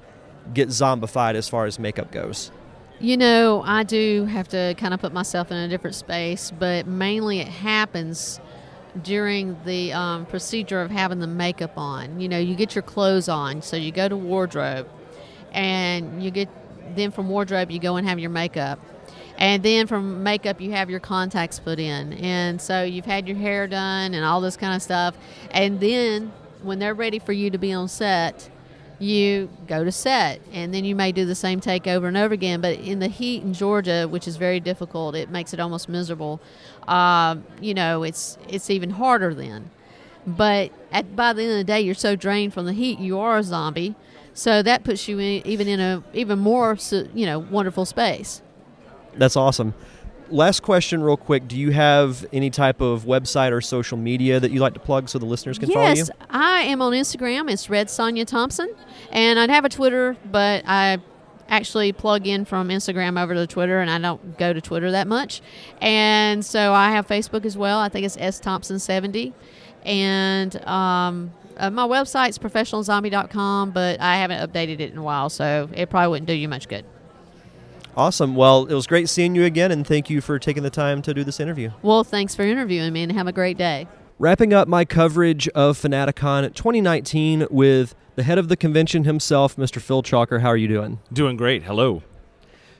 [0.53, 2.51] get zombified as far as makeup goes?
[2.99, 6.87] You know i do have to kind of put myself in a different space but
[6.87, 8.39] mainly it happens
[9.01, 12.19] during the um, procedure of having the makeup on.
[12.19, 14.87] You know you get your clothes on so you go to wardrobe
[15.51, 16.49] and you get
[16.95, 18.79] then from wardrobe you go and have your makeup
[19.37, 22.13] and then from makeup you have your contacts put in.
[22.13, 25.15] And so you've had your hair done and all this kind of stuff.
[25.51, 28.49] And then when they're ready for you to be on set
[28.97, 30.39] you go to set.
[30.53, 32.61] And then you may do the same take over and over again.
[32.61, 36.39] But in the heat in georgia which is very difficult it makes it almost miserable.
[36.87, 39.69] Uh, you know it's it's even harder then.
[40.27, 43.19] But at, by the end of the day you're so drained from the heat you
[43.19, 43.95] are a zombie.
[44.33, 46.77] So that puts you in, even in a even more
[47.13, 48.41] you know wonderful space.
[49.17, 49.73] That's awesome.
[50.29, 51.47] Last question, real quick.
[51.47, 55.07] Do you have any type of website or social media that you like to plug
[55.07, 55.95] so the listeners can yes, follow you?
[55.95, 57.51] Yes, I am on Instagram.
[57.51, 58.73] It's Red Sonja Thompson,
[59.11, 60.97] and I'd have a Twitter, but I
[61.47, 65.07] actually plug in from Instagram over to Twitter, and I don't go to Twitter that
[65.07, 65.41] much.
[65.79, 67.77] And so I have Facebook as well.
[67.77, 69.31] I think it's S Thompson seventy,
[69.83, 75.69] and um, uh, my website's professionalzombie.com, but I haven't updated it in a while, so
[75.73, 76.85] it probably wouldn't do you much good.
[77.97, 78.35] Awesome.
[78.35, 81.13] Well, it was great seeing you again, and thank you for taking the time to
[81.13, 81.71] do this interview.
[81.81, 83.87] Well, thanks for interviewing me, and have a great day.
[84.19, 89.81] Wrapping up my coverage of Fanaticon 2019 with the head of the convention himself, Mr.
[89.81, 90.41] Phil Chalker.
[90.41, 90.99] How are you doing?
[91.11, 91.63] Doing great.
[91.63, 92.03] Hello.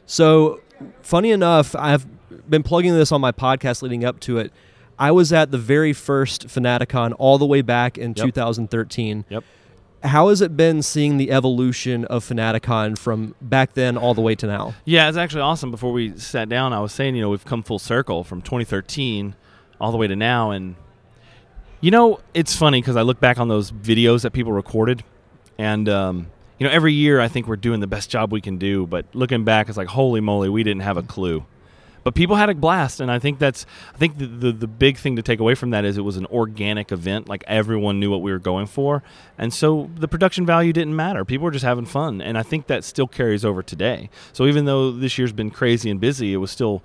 [0.06, 0.62] So,
[1.02, 2.06] funny enough, I've
[2.50, 4.52] been plugging this on my podcast leading up to it.
[5.00, 8.28] I was at the very first Fanaticon all the way back in yep.
[8.28, 9.26] 2013.
[9.30, 9.44] Yep.
[10.06, 14.36] How has it been seeing the evolution of Fanaticon from back then all the way
[14.36, 14.76] to now?
[14.86, 15.72] Yeah, it's actually awesome.
[15.72, 19.36] Before we sat down, I was saying, you know, we've come full circle from 2013
[19.82, 20.52] all the way to now.
[20.52, 20.76] And,
[21.82, 25.04] you know, it's funny because I look back on those videos that people recorded.
[25.58, 26.28] And, um,
[26.60, 28.86] you know, every year I think we're doing the best job we can do.
[28.86, 31.46] But looking back, it's like, holy moly, we didn't have a clue
[32.06, 34.98] but people had a blast and i think that's i think the, the, the big
[34.98, 38.10] thing to take away from that is it was an organic event like everyone knew
[38.10, 39.04] what we were going for
[39.38, 42.68] and so the production value didn't matter people were just having fun and i think
[42.68, 46.38] that still carries over today so even though this year's been crazy and busy it
[46.38, 46.82] was still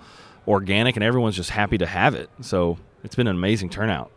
[0.49, 4.11] organic and everyone's just happy to have it so it's been an amazing turnout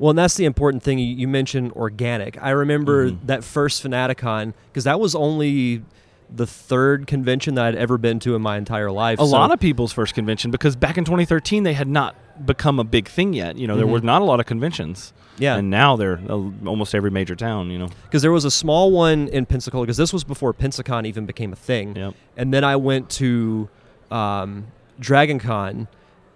[0.00, 1.00] well, and that's the important thing.
[1.00, 2.40] You mentioned organic.
[2.40, 3.26] I remember mm-hmm.
[3.26, 5.82] that first Fanaticon because that was only
[6.30, 9.18] the third convention that I'd ever been to in my entire life.
[9.18, 12.78] A so lot of people's first convention because back in 2013 they had not become
[12.78, 13.56] a big thing yet.
[13.56, 13.92] You know, there mm-hmm.
[13.92, 15.12] were not a lot of conventions.
[15.38, 17.70] Yeah, and now they're uh, almost every major town.
[17.70, 21.06] You know, because there was a small one in Pensacola because this was before Pensacon
[21.06, 21.96] even became a thing.
[21.96, 22.14] Yep.
[22.36, 23.68] And then I went to
[24.10, 24.66] um,
[24.98, 25.88] Dragon Con,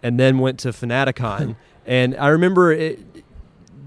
[0.03, 3.22] and then went to Fanaticon, and I remember it,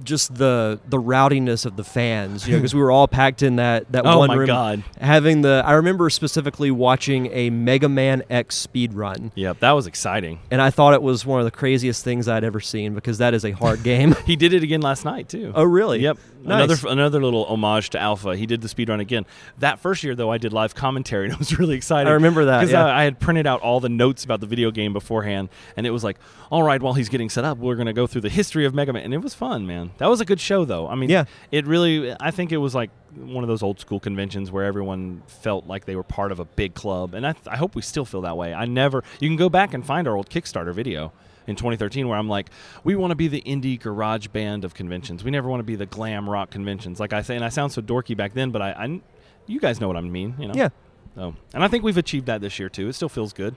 [0.05, 3.57] just the the rowdiness of the fans, you know, because we were all packed in
[3.57, 4.47] that that Oh one my room.
[4.47, 4.83] God.
[5.01, 9.87] Having the, I remember specifically watching a Mega Man X speed run, Yep, that was
[9.87, 10.39] exciting.
[10.51, 13.33] and I thought it was one of the craziest things I'd ever seen because that
[13.33, 14.15] is a hard game.
[14.25, 15.51] He did it again last night too.
[15.55, 15.99] oh, really?
[15.99, 16.17] Yep.
[16.45, 16.63] Nice.
[16.83, 18.35] Another another little homage to Alpha.
[18.35, 19.25] He did the speed run again.
[19.57, 22.07] That first year though, I did live commentary and it was really exciting.
[22.07, 22.85] I remember that, because yeah.
[22.85, 25.91] I, I had printed out all the notes about the video game beforehand, and it
[25.91, 26.17] was like,
[26.51, 28.93] all right, while he's getting set up, we're gonna go through the history of Mega
[28.93, 29.91] Man, and it was fun, man.
[29.97, 30.87] That was a good show though.
[30.87, 31.25] I mean, Yeah.
[31.51, 32.15] it really.
[32.19, 35.85] I think it was like one of those old school conventions where everyone felt like
[35.85, 38.37] they were part of a big club, and I, I hope we still feel that
[38.37, 38.53] way.
[38.53, 39.03] I never.
[39.19, 41.11] You can go back and find our old Kickstarter video
[41.47, 42.49] in 2013 where I'm like,
[42.83, 45.23] we want to be the indie garage band of conventions.
[45.23, 46.99] We never want to be the glam rock conventions.
[46.99, 49.01] Like I say, and I sound so dorky back then, but I, I
[49.47, 50.53] you guys know what I mean, you know?
[50.55, 50.69] Yeah.
[51.15, 52.89] So, and I think we've achieved that this year too.
[52.89, 53.55] It still feels good.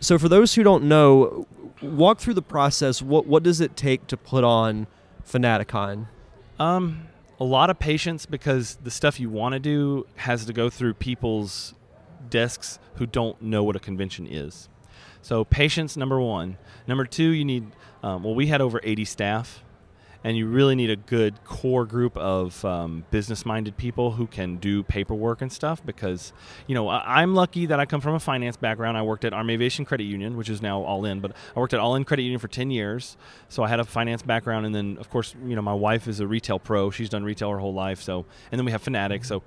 [0.00, 1.46] So for those who don't know,
[1.82, 3.02] walk through the process.
[3.02, 4.86] What what does it take to put on
[5.26, 6.06] Fanaticon?
[6.58, 7.08] Um,
[7.40, 10.94] a lot of patience because the stuff you want to do has to go through
[10.94, 11.74] people's
[12.30, 14.68] desks who don't know what a convention is.
[15.22, 16.56] So patience, number one.
[16.86, 17.66] Number two, you need.
[18.02, 19.64] Um, well, we had over 80 staff,
[20.22, 24.84] and you really need a good core group of um, business-minded people who can do
[24.84, 25.84] paperwork and stuff.
[25.84, 26.32] Because
[26.66, 28.96] you know, I, I'm lucky that I come from a finance background.
[28.96, 31.74] I worked at Army Aviation Credit Union, which is now All In, but I worked
[31.74, 33.16] at All In Credit Union for 10 years.
[33.48, 36.20] So I had a finance background, and then of course, you know, my wife is
[36.20, 36.90] a retail pro.
[36.90, 38.00] She's done retail her whole life.
[38.00, 39.28] So, and then we have Fanatics.
[39.28, 39.42] So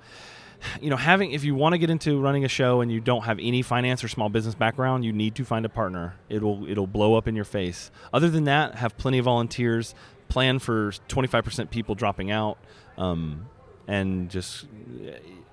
[0.81, 3.23] you know, having if you want to get into running a show and you don't
[3.23, 6.15] have any finance or small business background, you need to find a partner.
[6.29, 7.91] It'll it'll blow up in your face.
[8.13, 9.95] Other than that, have plenty of volunteers.
[10.27, 12.57] Plan for 25% people dropping out,
[12.97, 13.47] um,
[13.85, 14.65] and just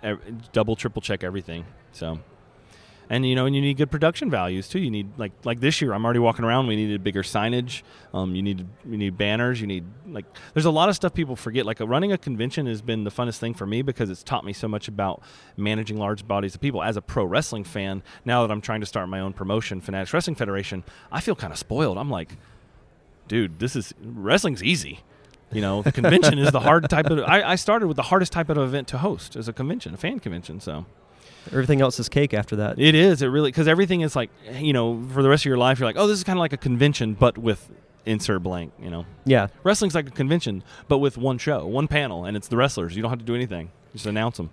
[0.05, 0.15] uh,
[0.53, 1.65] double triple check everything.
[1.93, 2.21] So.
[3.11, 4.79] And you know, and you need good production values too.
[4.79, 6.67] You need like like this year, I'm already walking around.
[6.67, 7.83] We needed bigger signage.
[8.13, 9.61] Um, you need you need banners.
[9.61, 11.65] You need like there's a lot of stuff people forget.
[11.65, 14.53] Like running a convention has been the funnest thing for me because it's taught me
[14.53, 15.23] so much about
[15.57, 16.83] managing large bodies of people.
[16.83, 20.13] As a pro wrestling fan, now that I'm trying to start my own promotion, Fanatics
[20.13, 21.97] Wrestling Federation, I feel kind of spoiled.
[21.97, 22.37] I'm like,
[23.27, 25.01] dude, this is wrestling's easy.
[25.51, 27.21] You know, the convention is the hard type of.
[27.21, 29.97] I, I started with the hardest type of event to host as a convention, a
[29.97, 30.61] fan convention.
[30.61, 30.85] So.
[31.47, 32.79] Everything else is cake after that.
[32.79, 33.23] It is.
[33.23, 35.89] It really because everything is like you know for the rest of your life you're
[35.89, 37.71] like oh this is kind of like a convention but with
[38.07, 39.49] insert blank you know Yeah.
[39.65, 43.03] wrestling's like a convention but with one show one panel and it's the wrestlers you
[43.03, 44.49] don't have to do anything just announce them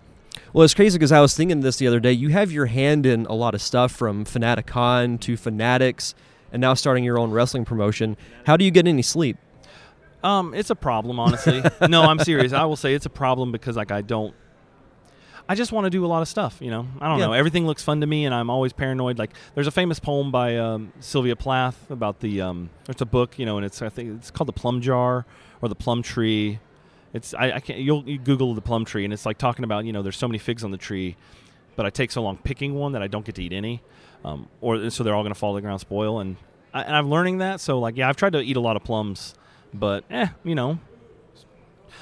[0.52, 2.12] Well, it's crazy because I was thinking this the other day.
[2.12, 6.14] You have your hand in a lot of stuff from Fanaticon to Fanatics,
[6.52, 8.18] and now starting your own wrestling promotion.
[8.46, 9.38] How do you get any sleep?
[10.24, 13.76] um it's a problem honestly no I'm serious I will say it's a problem because
[13.78, 14.34] like I don't
[15.48, 16.88] I just want to do a lot of stuff, you know.
[17.00, 17.28] I don't Yeah.
[17.28, 17.34] know.
[17.34, 19.20] Everything looks fun to me, and I'm always paranoid.
[19.20, 22.42] Like, there's a famous poem by um, Sylvia Plath about the.
[22.42, 25.26] Um, there's a book, you know, and it's I think it's called the Plum Jar
[25.62, 26.60] or the Plum Tree.
[27.14, 27.80] It's I, I can't.
[27.80, 30.28] You'll you Google the plum tree, and it's like talking about you know there's so
[30.28, 31.16] many figs on the tree,
[31.78, 33.82] but I take so long picking one that I don't get to eat any,
[34.26, 36.36] um, or so they're all going to fall to the ground, spoil, and
[36.74, 37.62] I, and I'm learning that.
[37.62, 39.34] So like yeah, I've tried to eat a lot of plums,
[39.74, 40.80] but eh, you know,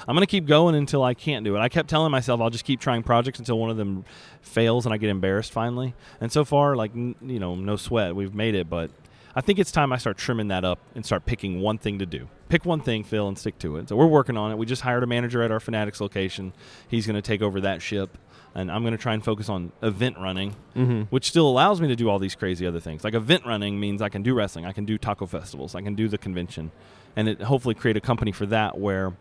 [0.06, 1.60] I'm gonna keep going until I can't do it.
[1.60, 4.04] I kept telling myself I'll just keep trying projects until one of them
[4.42, 5.94] fails and I get embarrassed finally.
[6.20, 8.68] And so far, like n- you know, no sweat, we've made it.
[8.68, 8.90] But
[9.36, 12.06] I think it's time I start trimming that up and start picking one thing to
[12.06, 12.28] do.
[12.48, 13.88] Pick one thing, Phil, and stick to it.
[13.88, 14.58] So we're working on it.
[14.58, 16.52] We just hired a manager at our Fanatics location.
[16.88, 18.16] He's gonna take over that ship.
[18.56, 21.02] And I'm going to try and focus on event running, Mm-hmm.
[21.10, 23.02] which still allows me to do all these crazy other things.
[23.02, 25.96] Like event running means I can do wrestling, I can do taco festivals, I can
[25.96, 26.70] do the convention,
[27.16, 29.12] and it hopefully create a company for that where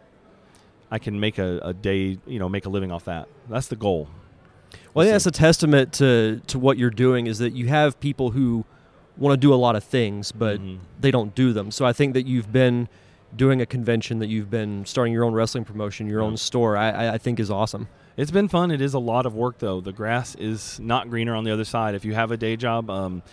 [0.94, 3.28] I can make a, a day, you know, make a living off that.
[3.50, 4.08] That's the goal.
[4.94, 8.30] Well, yeah, We'll a testament to to what you're doing is that you have people
[8.32, 8.64] who
[9.18, 10.78] want to do a lot of things, but Mhm.
[11.02, 11.72] they don't do them.
[11.72, 12.88] So I think that you've been
[13.36, 16.28] doing a convention, that you've been starting your own wrestling promotion, your Yeah.
[16.28, 16.78] own store.
[16.78, 17.88] I, I, I think is awesome.
[18.16, 18.70] It's been fun.
[18.70, 19.82] It is a lot of work, though.
[19.82, 21.96] The grass is not greener on the other side.
[21.96, 23.24] If you have a day job, um,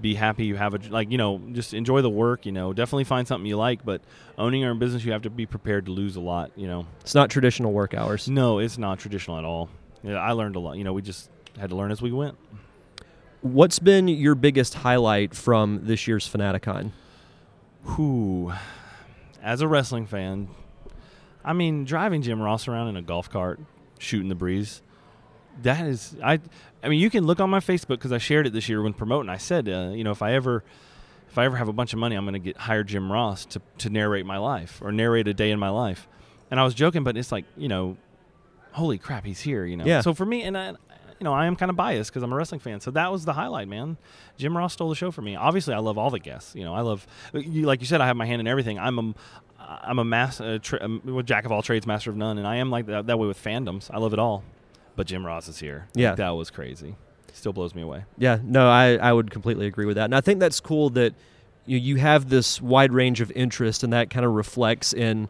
[0.00, 2.46] be happy you have a like you know just enjoy the work.
[2.46, 3.84] You know, definitely find something you like.
[3.84, 4.00] But
[4.36, 6.50] owning your own business, you have to be prepared to lose a lot.
[6.56, 8.28] You know, It's not traditional work hours.
[8.28, 9.68] no, it's not traditional at all.
[10.02, 10.76] Yeah, I learned a lot.
[10.78, 11.28] You know, we just
[11.58, 12.36] had to learn as we went.
[13.40, 16.90] What's been your biggest highlight from this year's Fanaticon?
[17.84, 18.52] Who,
[19.42, 20.48] as a wrestling fan,
[21.44, 23.60] I mean, driving Jim Ross around in a golf cart,
[23.98, 24.82] shooting the breeze.
[25.62, 26.40] That is, I.
[26.80, 28.92] I mean, you can look on my Facebook because I shared it this year when
[28.92, 29.28] promoting.
[29.28, 30.62] I said, uh, you know, if I ever,
[31.28, 33.44] if I ever have a bunch of money, I'm going to get hire Jim Ross
[33.46, 36.06] to to narrate my life or narrate a day in my life.
[36.52, 37.96] And I was joking, but it's like, you know,
[38.70, 39.64] holy crap, he's here.
[39.64, 39.84] You know.
[39.84, 40.02] Yeah.
[40.02, 42.36] So for me, and I, you know, I am kind of biased because I'm a
[42.36, 42.80] wrestling fan.
[42.80, 43.96] So that was the highlight, man.
[44.36, 45.34] Jim Ross stole the show for me.
[45.34, 46.54] Obviously, I love all the guests.
[46.54, 48.78] You know, I love, you, like you said, I have my hand in everything.
[48.78, 49.14] I'm a,
[49.58, 50.88] I'm a mass, uh, tra-
[51.24, 53.42] jack of all trades, master of none, and I am like that, that way with
[53.42, 53.90] fandoms.
[53.92, 54.44] I love it all.
[54.98, 55.86] But Jim Ross is here.
[55.94, 56.16] Yeah.
[56.16, 56.96] that was crazy.
[57.32, 58.04] Still blows me away.
[58.18, 60.06] Yeah, no, I, I would completely agree with that.
[60.06, 61.14] And I think that's cool that
[61.66, 65.28] you, you have this wide range of interest and that kind of reflects in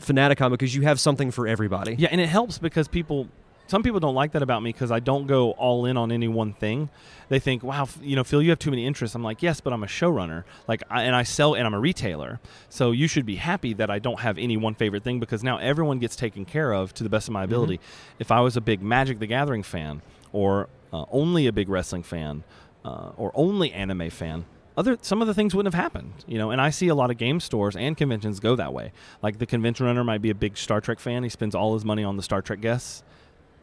[0.00, 1.94] Fanaticon because you have something for everybody.
[1.96, 3.28] Yeah, and it helps because people,
[3.66, 6.28] some people don't like that about me because I don't go all in on any
[6.28, 6.90] one thing.
[7.28, 9.72] They think, "Wow, you know, Phil, you have too many interests." I'm like, "Yes, but
[9.72, 12.40] I'm a showrunner, like, I, and I sell, and I'm a retailer.
[12.68, 15.56] So you should be happy that I don't have any one favorite thing because now
[15.58, 17.80] everyone gets taken care of to the best of my ability.
[18.18, 20.02] If I was a big Magic the Gathering fan,
[20.32, 22.44] or uh, only a big wrestling fan,
[22.84, 24.44] uh, or only anime fan,
[24.76, 26.50] other some of the things wouldn't have happened, you know.
[26.50, 28.92] And I see a lot of game stores and conventions go that way.
[29.22, 31.84] Like the convention runner might be a big Star Trek fan; he spends all his
[31.84, 33.02] money on the Star Trek guests.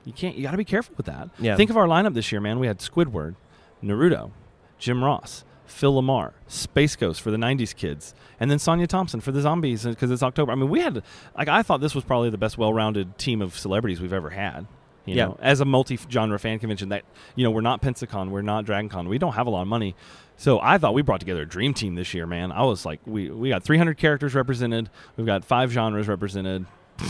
[0.06, 0.36] You can't.
[0.36, 1.30] You got to be careful with that.
[1.40, 1.56] Yeah.
[1.56, 2.60] Think of our lineup this year, man.
[2.60, 3.36] We had Squidward,
[3.84, 4.32] Naruto,
[4.80, 9.32] Jim Ross, Phil LaMarr, Space Ghost for the '90s kids, and then Sonya Thompson for
[9.32, 10.52] the zombies uh, because it's October.
[10.52, 11.04] I mean, we had
[11.38, 14.66] like I thought this was probably the best well-rounded team of celebrities we've ever had.
[15.06, 15.26] You Yeah.
[15.26, 17.04] know, as a multi-genre fan convention, that
[17.36, 19.96] you know, we're not Pensacon, we're not DragonCon, we don't have a lot of money.
[20.38, 22.52] So I thought we brought together a dream team this year, man.
[22.52, 26.66] I was like, we we got 300 characters represented, we've got five genres represented.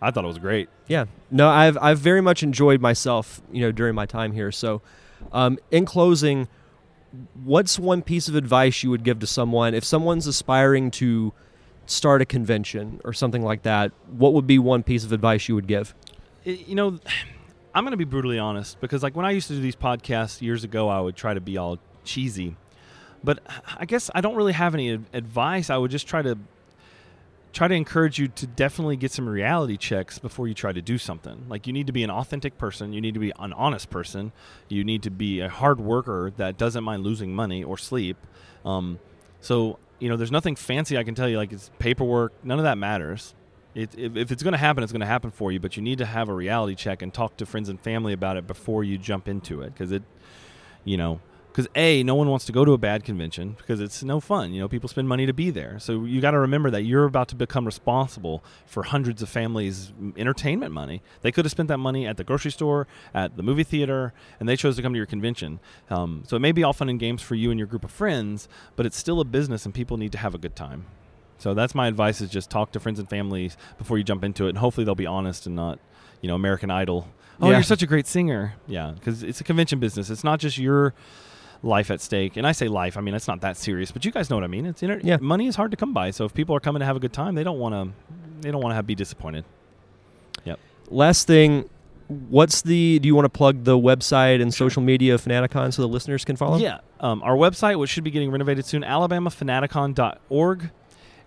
[0.00, 0.68] I thought it was great.
[0.88, 1.06] Yeah.
[1.30, 4.52] No, I've I've very much enjoyed myself, you know, during my time here.
[4.52, 4.82] So,
[5.32, 6.48] um, in closing,
[7.44, 11.32] what's one piece of advice you would give to someone if someone's aspiring to
[11.86, 13.92] start a convention or something like that?
[14.08, 15.94] What would be one piece of advice you would give?
[16.46, 16.98] you know,
[17.74, 20.40] I'm going to be brutally honest because, like, when I used to do these podcasts
[20.40, 22.56] years ago, I would try to be all cheesy.
[23.22, 23.40] But
[23.76, 25.68] I guess I don't really have any advice.
[25.68, 26.38] I would just try to
[27.56, 30.98] try to encourage you to definitely get some reality checks before you try to do
[30.98, 31.46] something.
[31.48, 32.92] Like, you need to be an authentic person.
[32.92, 34.32] You need to be an honest person.
[34.68, 38.18] You need to be a hard worker that doesn't mind losing money or sleep.
[38.66, 38.98] Um,
[39.40, 41.38] so, you know, there's nothing fancy I can tell you.
[41.38, 42.34] Like, it's paperwork.
[42.44, 43.34] None of that matters.
[43.74, 45.58] It, if, if it's going to happen, it's going to happen for you.
[45.58, 48.36] But you need to have a reality check and talk to friends and family about
[48.36, 50.02] it before you jump into it, because it,
[50.84, 51.20] you know,
[51.56, 54.52] because a no one wants to go to a bad convention because it's no fun.
[54.52, 57.06] You know, people spend money to be there, so you got to remember that you're
[57.06, 61.00] about to become responsible for hundreds of families' entertainment money.
[61.22, 64.46] They could have spent that money at the grocery store, at the movie theater, and
[64.46, 65.58] they chose to come to your convention.
[65.88, 67.90] Um, so it may be all fun and games for you and your group of
[67.90, 70.84] friends, but it's still a business, and people need to have a good time.
[71.38, 74.44] So that's my advice: is just talk to friends and families before you jump into
[74.44, 75.78] it, and hopefully they'll be honest and not,
[76.20, 77.08] you know, American Idol.
[77.40, 77.54] Oh, Yeah.
[77.56, 78.54] you're such a great singer.
[78.66, 80.10] Yeah, because it's a convention business.
[80.10, 80.92] It's not just your
[81.62, 82.36] life at stake.
[82.36, 84.44] And I say life, I mean it's not that serious, but you guys know what
[84.44, 84.66] I mean.
[84.66, 85.16] It's inter- Yeah.
[85.20, 86.10] money is hard to come by.
[86.10, 87.92] So if people are coming to have a good time, they don't want to
[88.42, 89.44] they don't want to have be disappointed.
[90.44, 90.58] Yep.
[90.90, 91.68] Last thing,
[92.28, 92.98] what's the?
[93.00, 96.24] Do you want to plug the website and social media of Fanaticon so the listeners
[96.24, 96.58] can follow?
[96.58, 96.78] Yeah.
[97.00, 100.70] Um, our website, which should be getting renovated soon, alabamafanaticon.org,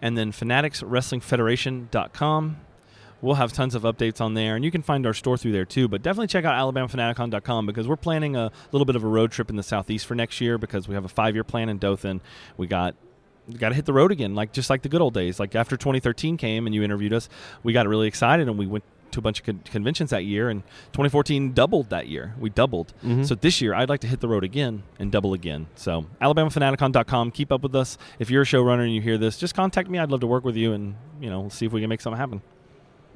[0.01, 2.57] and then fanaticswrestlingfederation.com.
[3.21, 5.65] We'll have tons of updates on there, and you can find our store through there
[5.65, 5.87] too.
[5.87, 9.49] But definitely check out alabamafanaticon.com because we're planning a little bit of a road trip
[9.49, 12.21] in the southeast for next year because we have a five-year plan in Dothan.
[12.57, 12.95] We got
[13.57, 15.39] got to hit the road again, like just like the good old days.
[15.39, 17.27] Like after 2013 came and you interviewed us,
[17.63, 20.49] we got really excited and we went to a bunch of con- conventions that year.
[20.49, 20.61] And
[20.91, 22.35] 2014 doubled that year.
[22.39, 22.93] We doubled.
[23.03, 23.25] Mhm.
[23.25, 25.65] So this year, I'd like to hit the road again and double again.
[25.73, 27.31] So alabamafanaticon.com.
[27.31, 27.97] Keep up with us.
[28.19, 29.97] If you're a showrunner and you hear this, just contact me.
[29.99, 32.19] I'd love to work with you and you know see if we can make something
[32.19, 32.41] happen.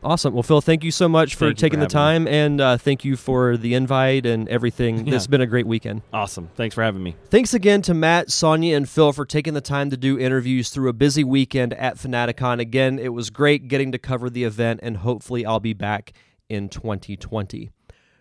[0.04, 0.34] Awesome.
[0.34, 2.78] Well, Phil, thank you so much for Thank you for taking the time, and uh,
[2.78, 5.08] thank you for the invite and everything.
[5.08, 5.16] Yeah.
[5.16, 6.02] It's been a great weekend.
[6.12, 6.50] Awesome.
[6.56, 7.16] Thanks for having me.
[7.30, 10.90] Thanks again to Matt, Sonya, and Phil for taking the time to do interviews through
[10.90, 12.60] a busy weekend at Fanaticon.
[12.60, 16.12] Again, it was great getting to cover the event, and hopefully, I'll be back
[16.50, 17.72] in 2020.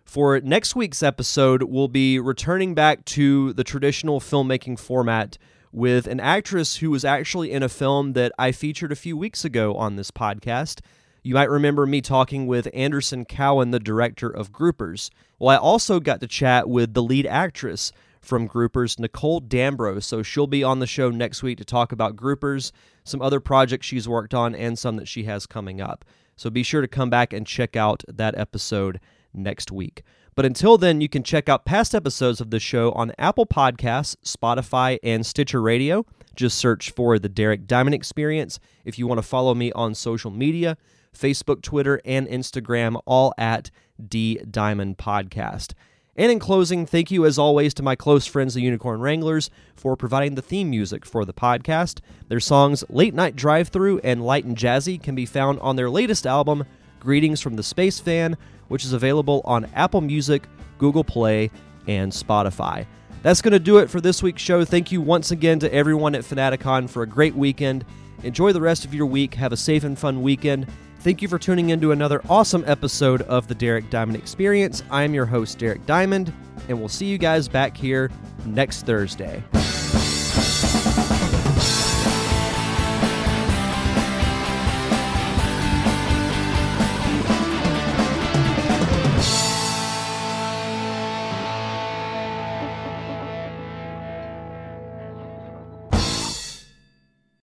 [0.05, 5.39] For next week's episode, we'll be returning back to the traditional filmmaking format
[5.73, 9.45] with an actress who was actually in a film that I featured a few weeks
[9.45, 10.81] ago on this podcast.
[11.25, 15.09] You might remember me talking with Anderson Cowan, the director of Groupers.
[15.39, 20.03] Well, I also got to chat with the lead actress from Groupers, Nicole Dambro.
[20.03, 22.73] So she'll be on the show next week to talk about Groupers,
[23.05, 26.05] some other projects she's worked on, and some that she has coming up.
[26.35, 28.99] So be sure to come back and check out that episode
[29.33, 30.03] next week.
[30.35, 34.17] But until then, you can check out past episodes of the show on Apple Podcasts,
[34.25, 36.05] Spotify, and Stitcher Radio.
[36.35, 38.59] Just search for The Derek Diamond Experience.
[38.85, 40.79] If you want to follow me on social media,
[41.17, 43.71] Facebook, Twitter, and Instagram, all at
[44.09, 45.75] D Diamond Podcast.
[46.15, 49.97] And in closing, thank you as always to my close friends, the Unicorn Wranglers, for
[49.97, 52.01] providing the theme music for the podcast.
[52.29, 55.89] Their songs Late Night Drive Through and Light and Jazzy can be found on their
[55.89, 56.65] latest album,
[57.01, 58.37] Greetings from the Space Fan,
[58.69, 60.45] which is available on Apple Music,
[60.77, 61.51] Google Play,
[61.87, 62.87] and Spotify.
[63.23, 64.65] That's going to do it for this week's show.
[64.65, 67.85] Thank you once again to everyone at Fanaticon for a great weekend,
[68.23, 69.35] Enjoy the rest of your week.
[69.35, 70.67] Have a safe and fun weekend.
[71.03, 74.85] Thank you for tuning in to another awesome episode of the Derek Diamond Experience.
[74.89, 76.33] I am your host, Derek Diamond,
[76.69, 78.09] and we'll see you guys back here
[78.47, 79.43] next Thursday.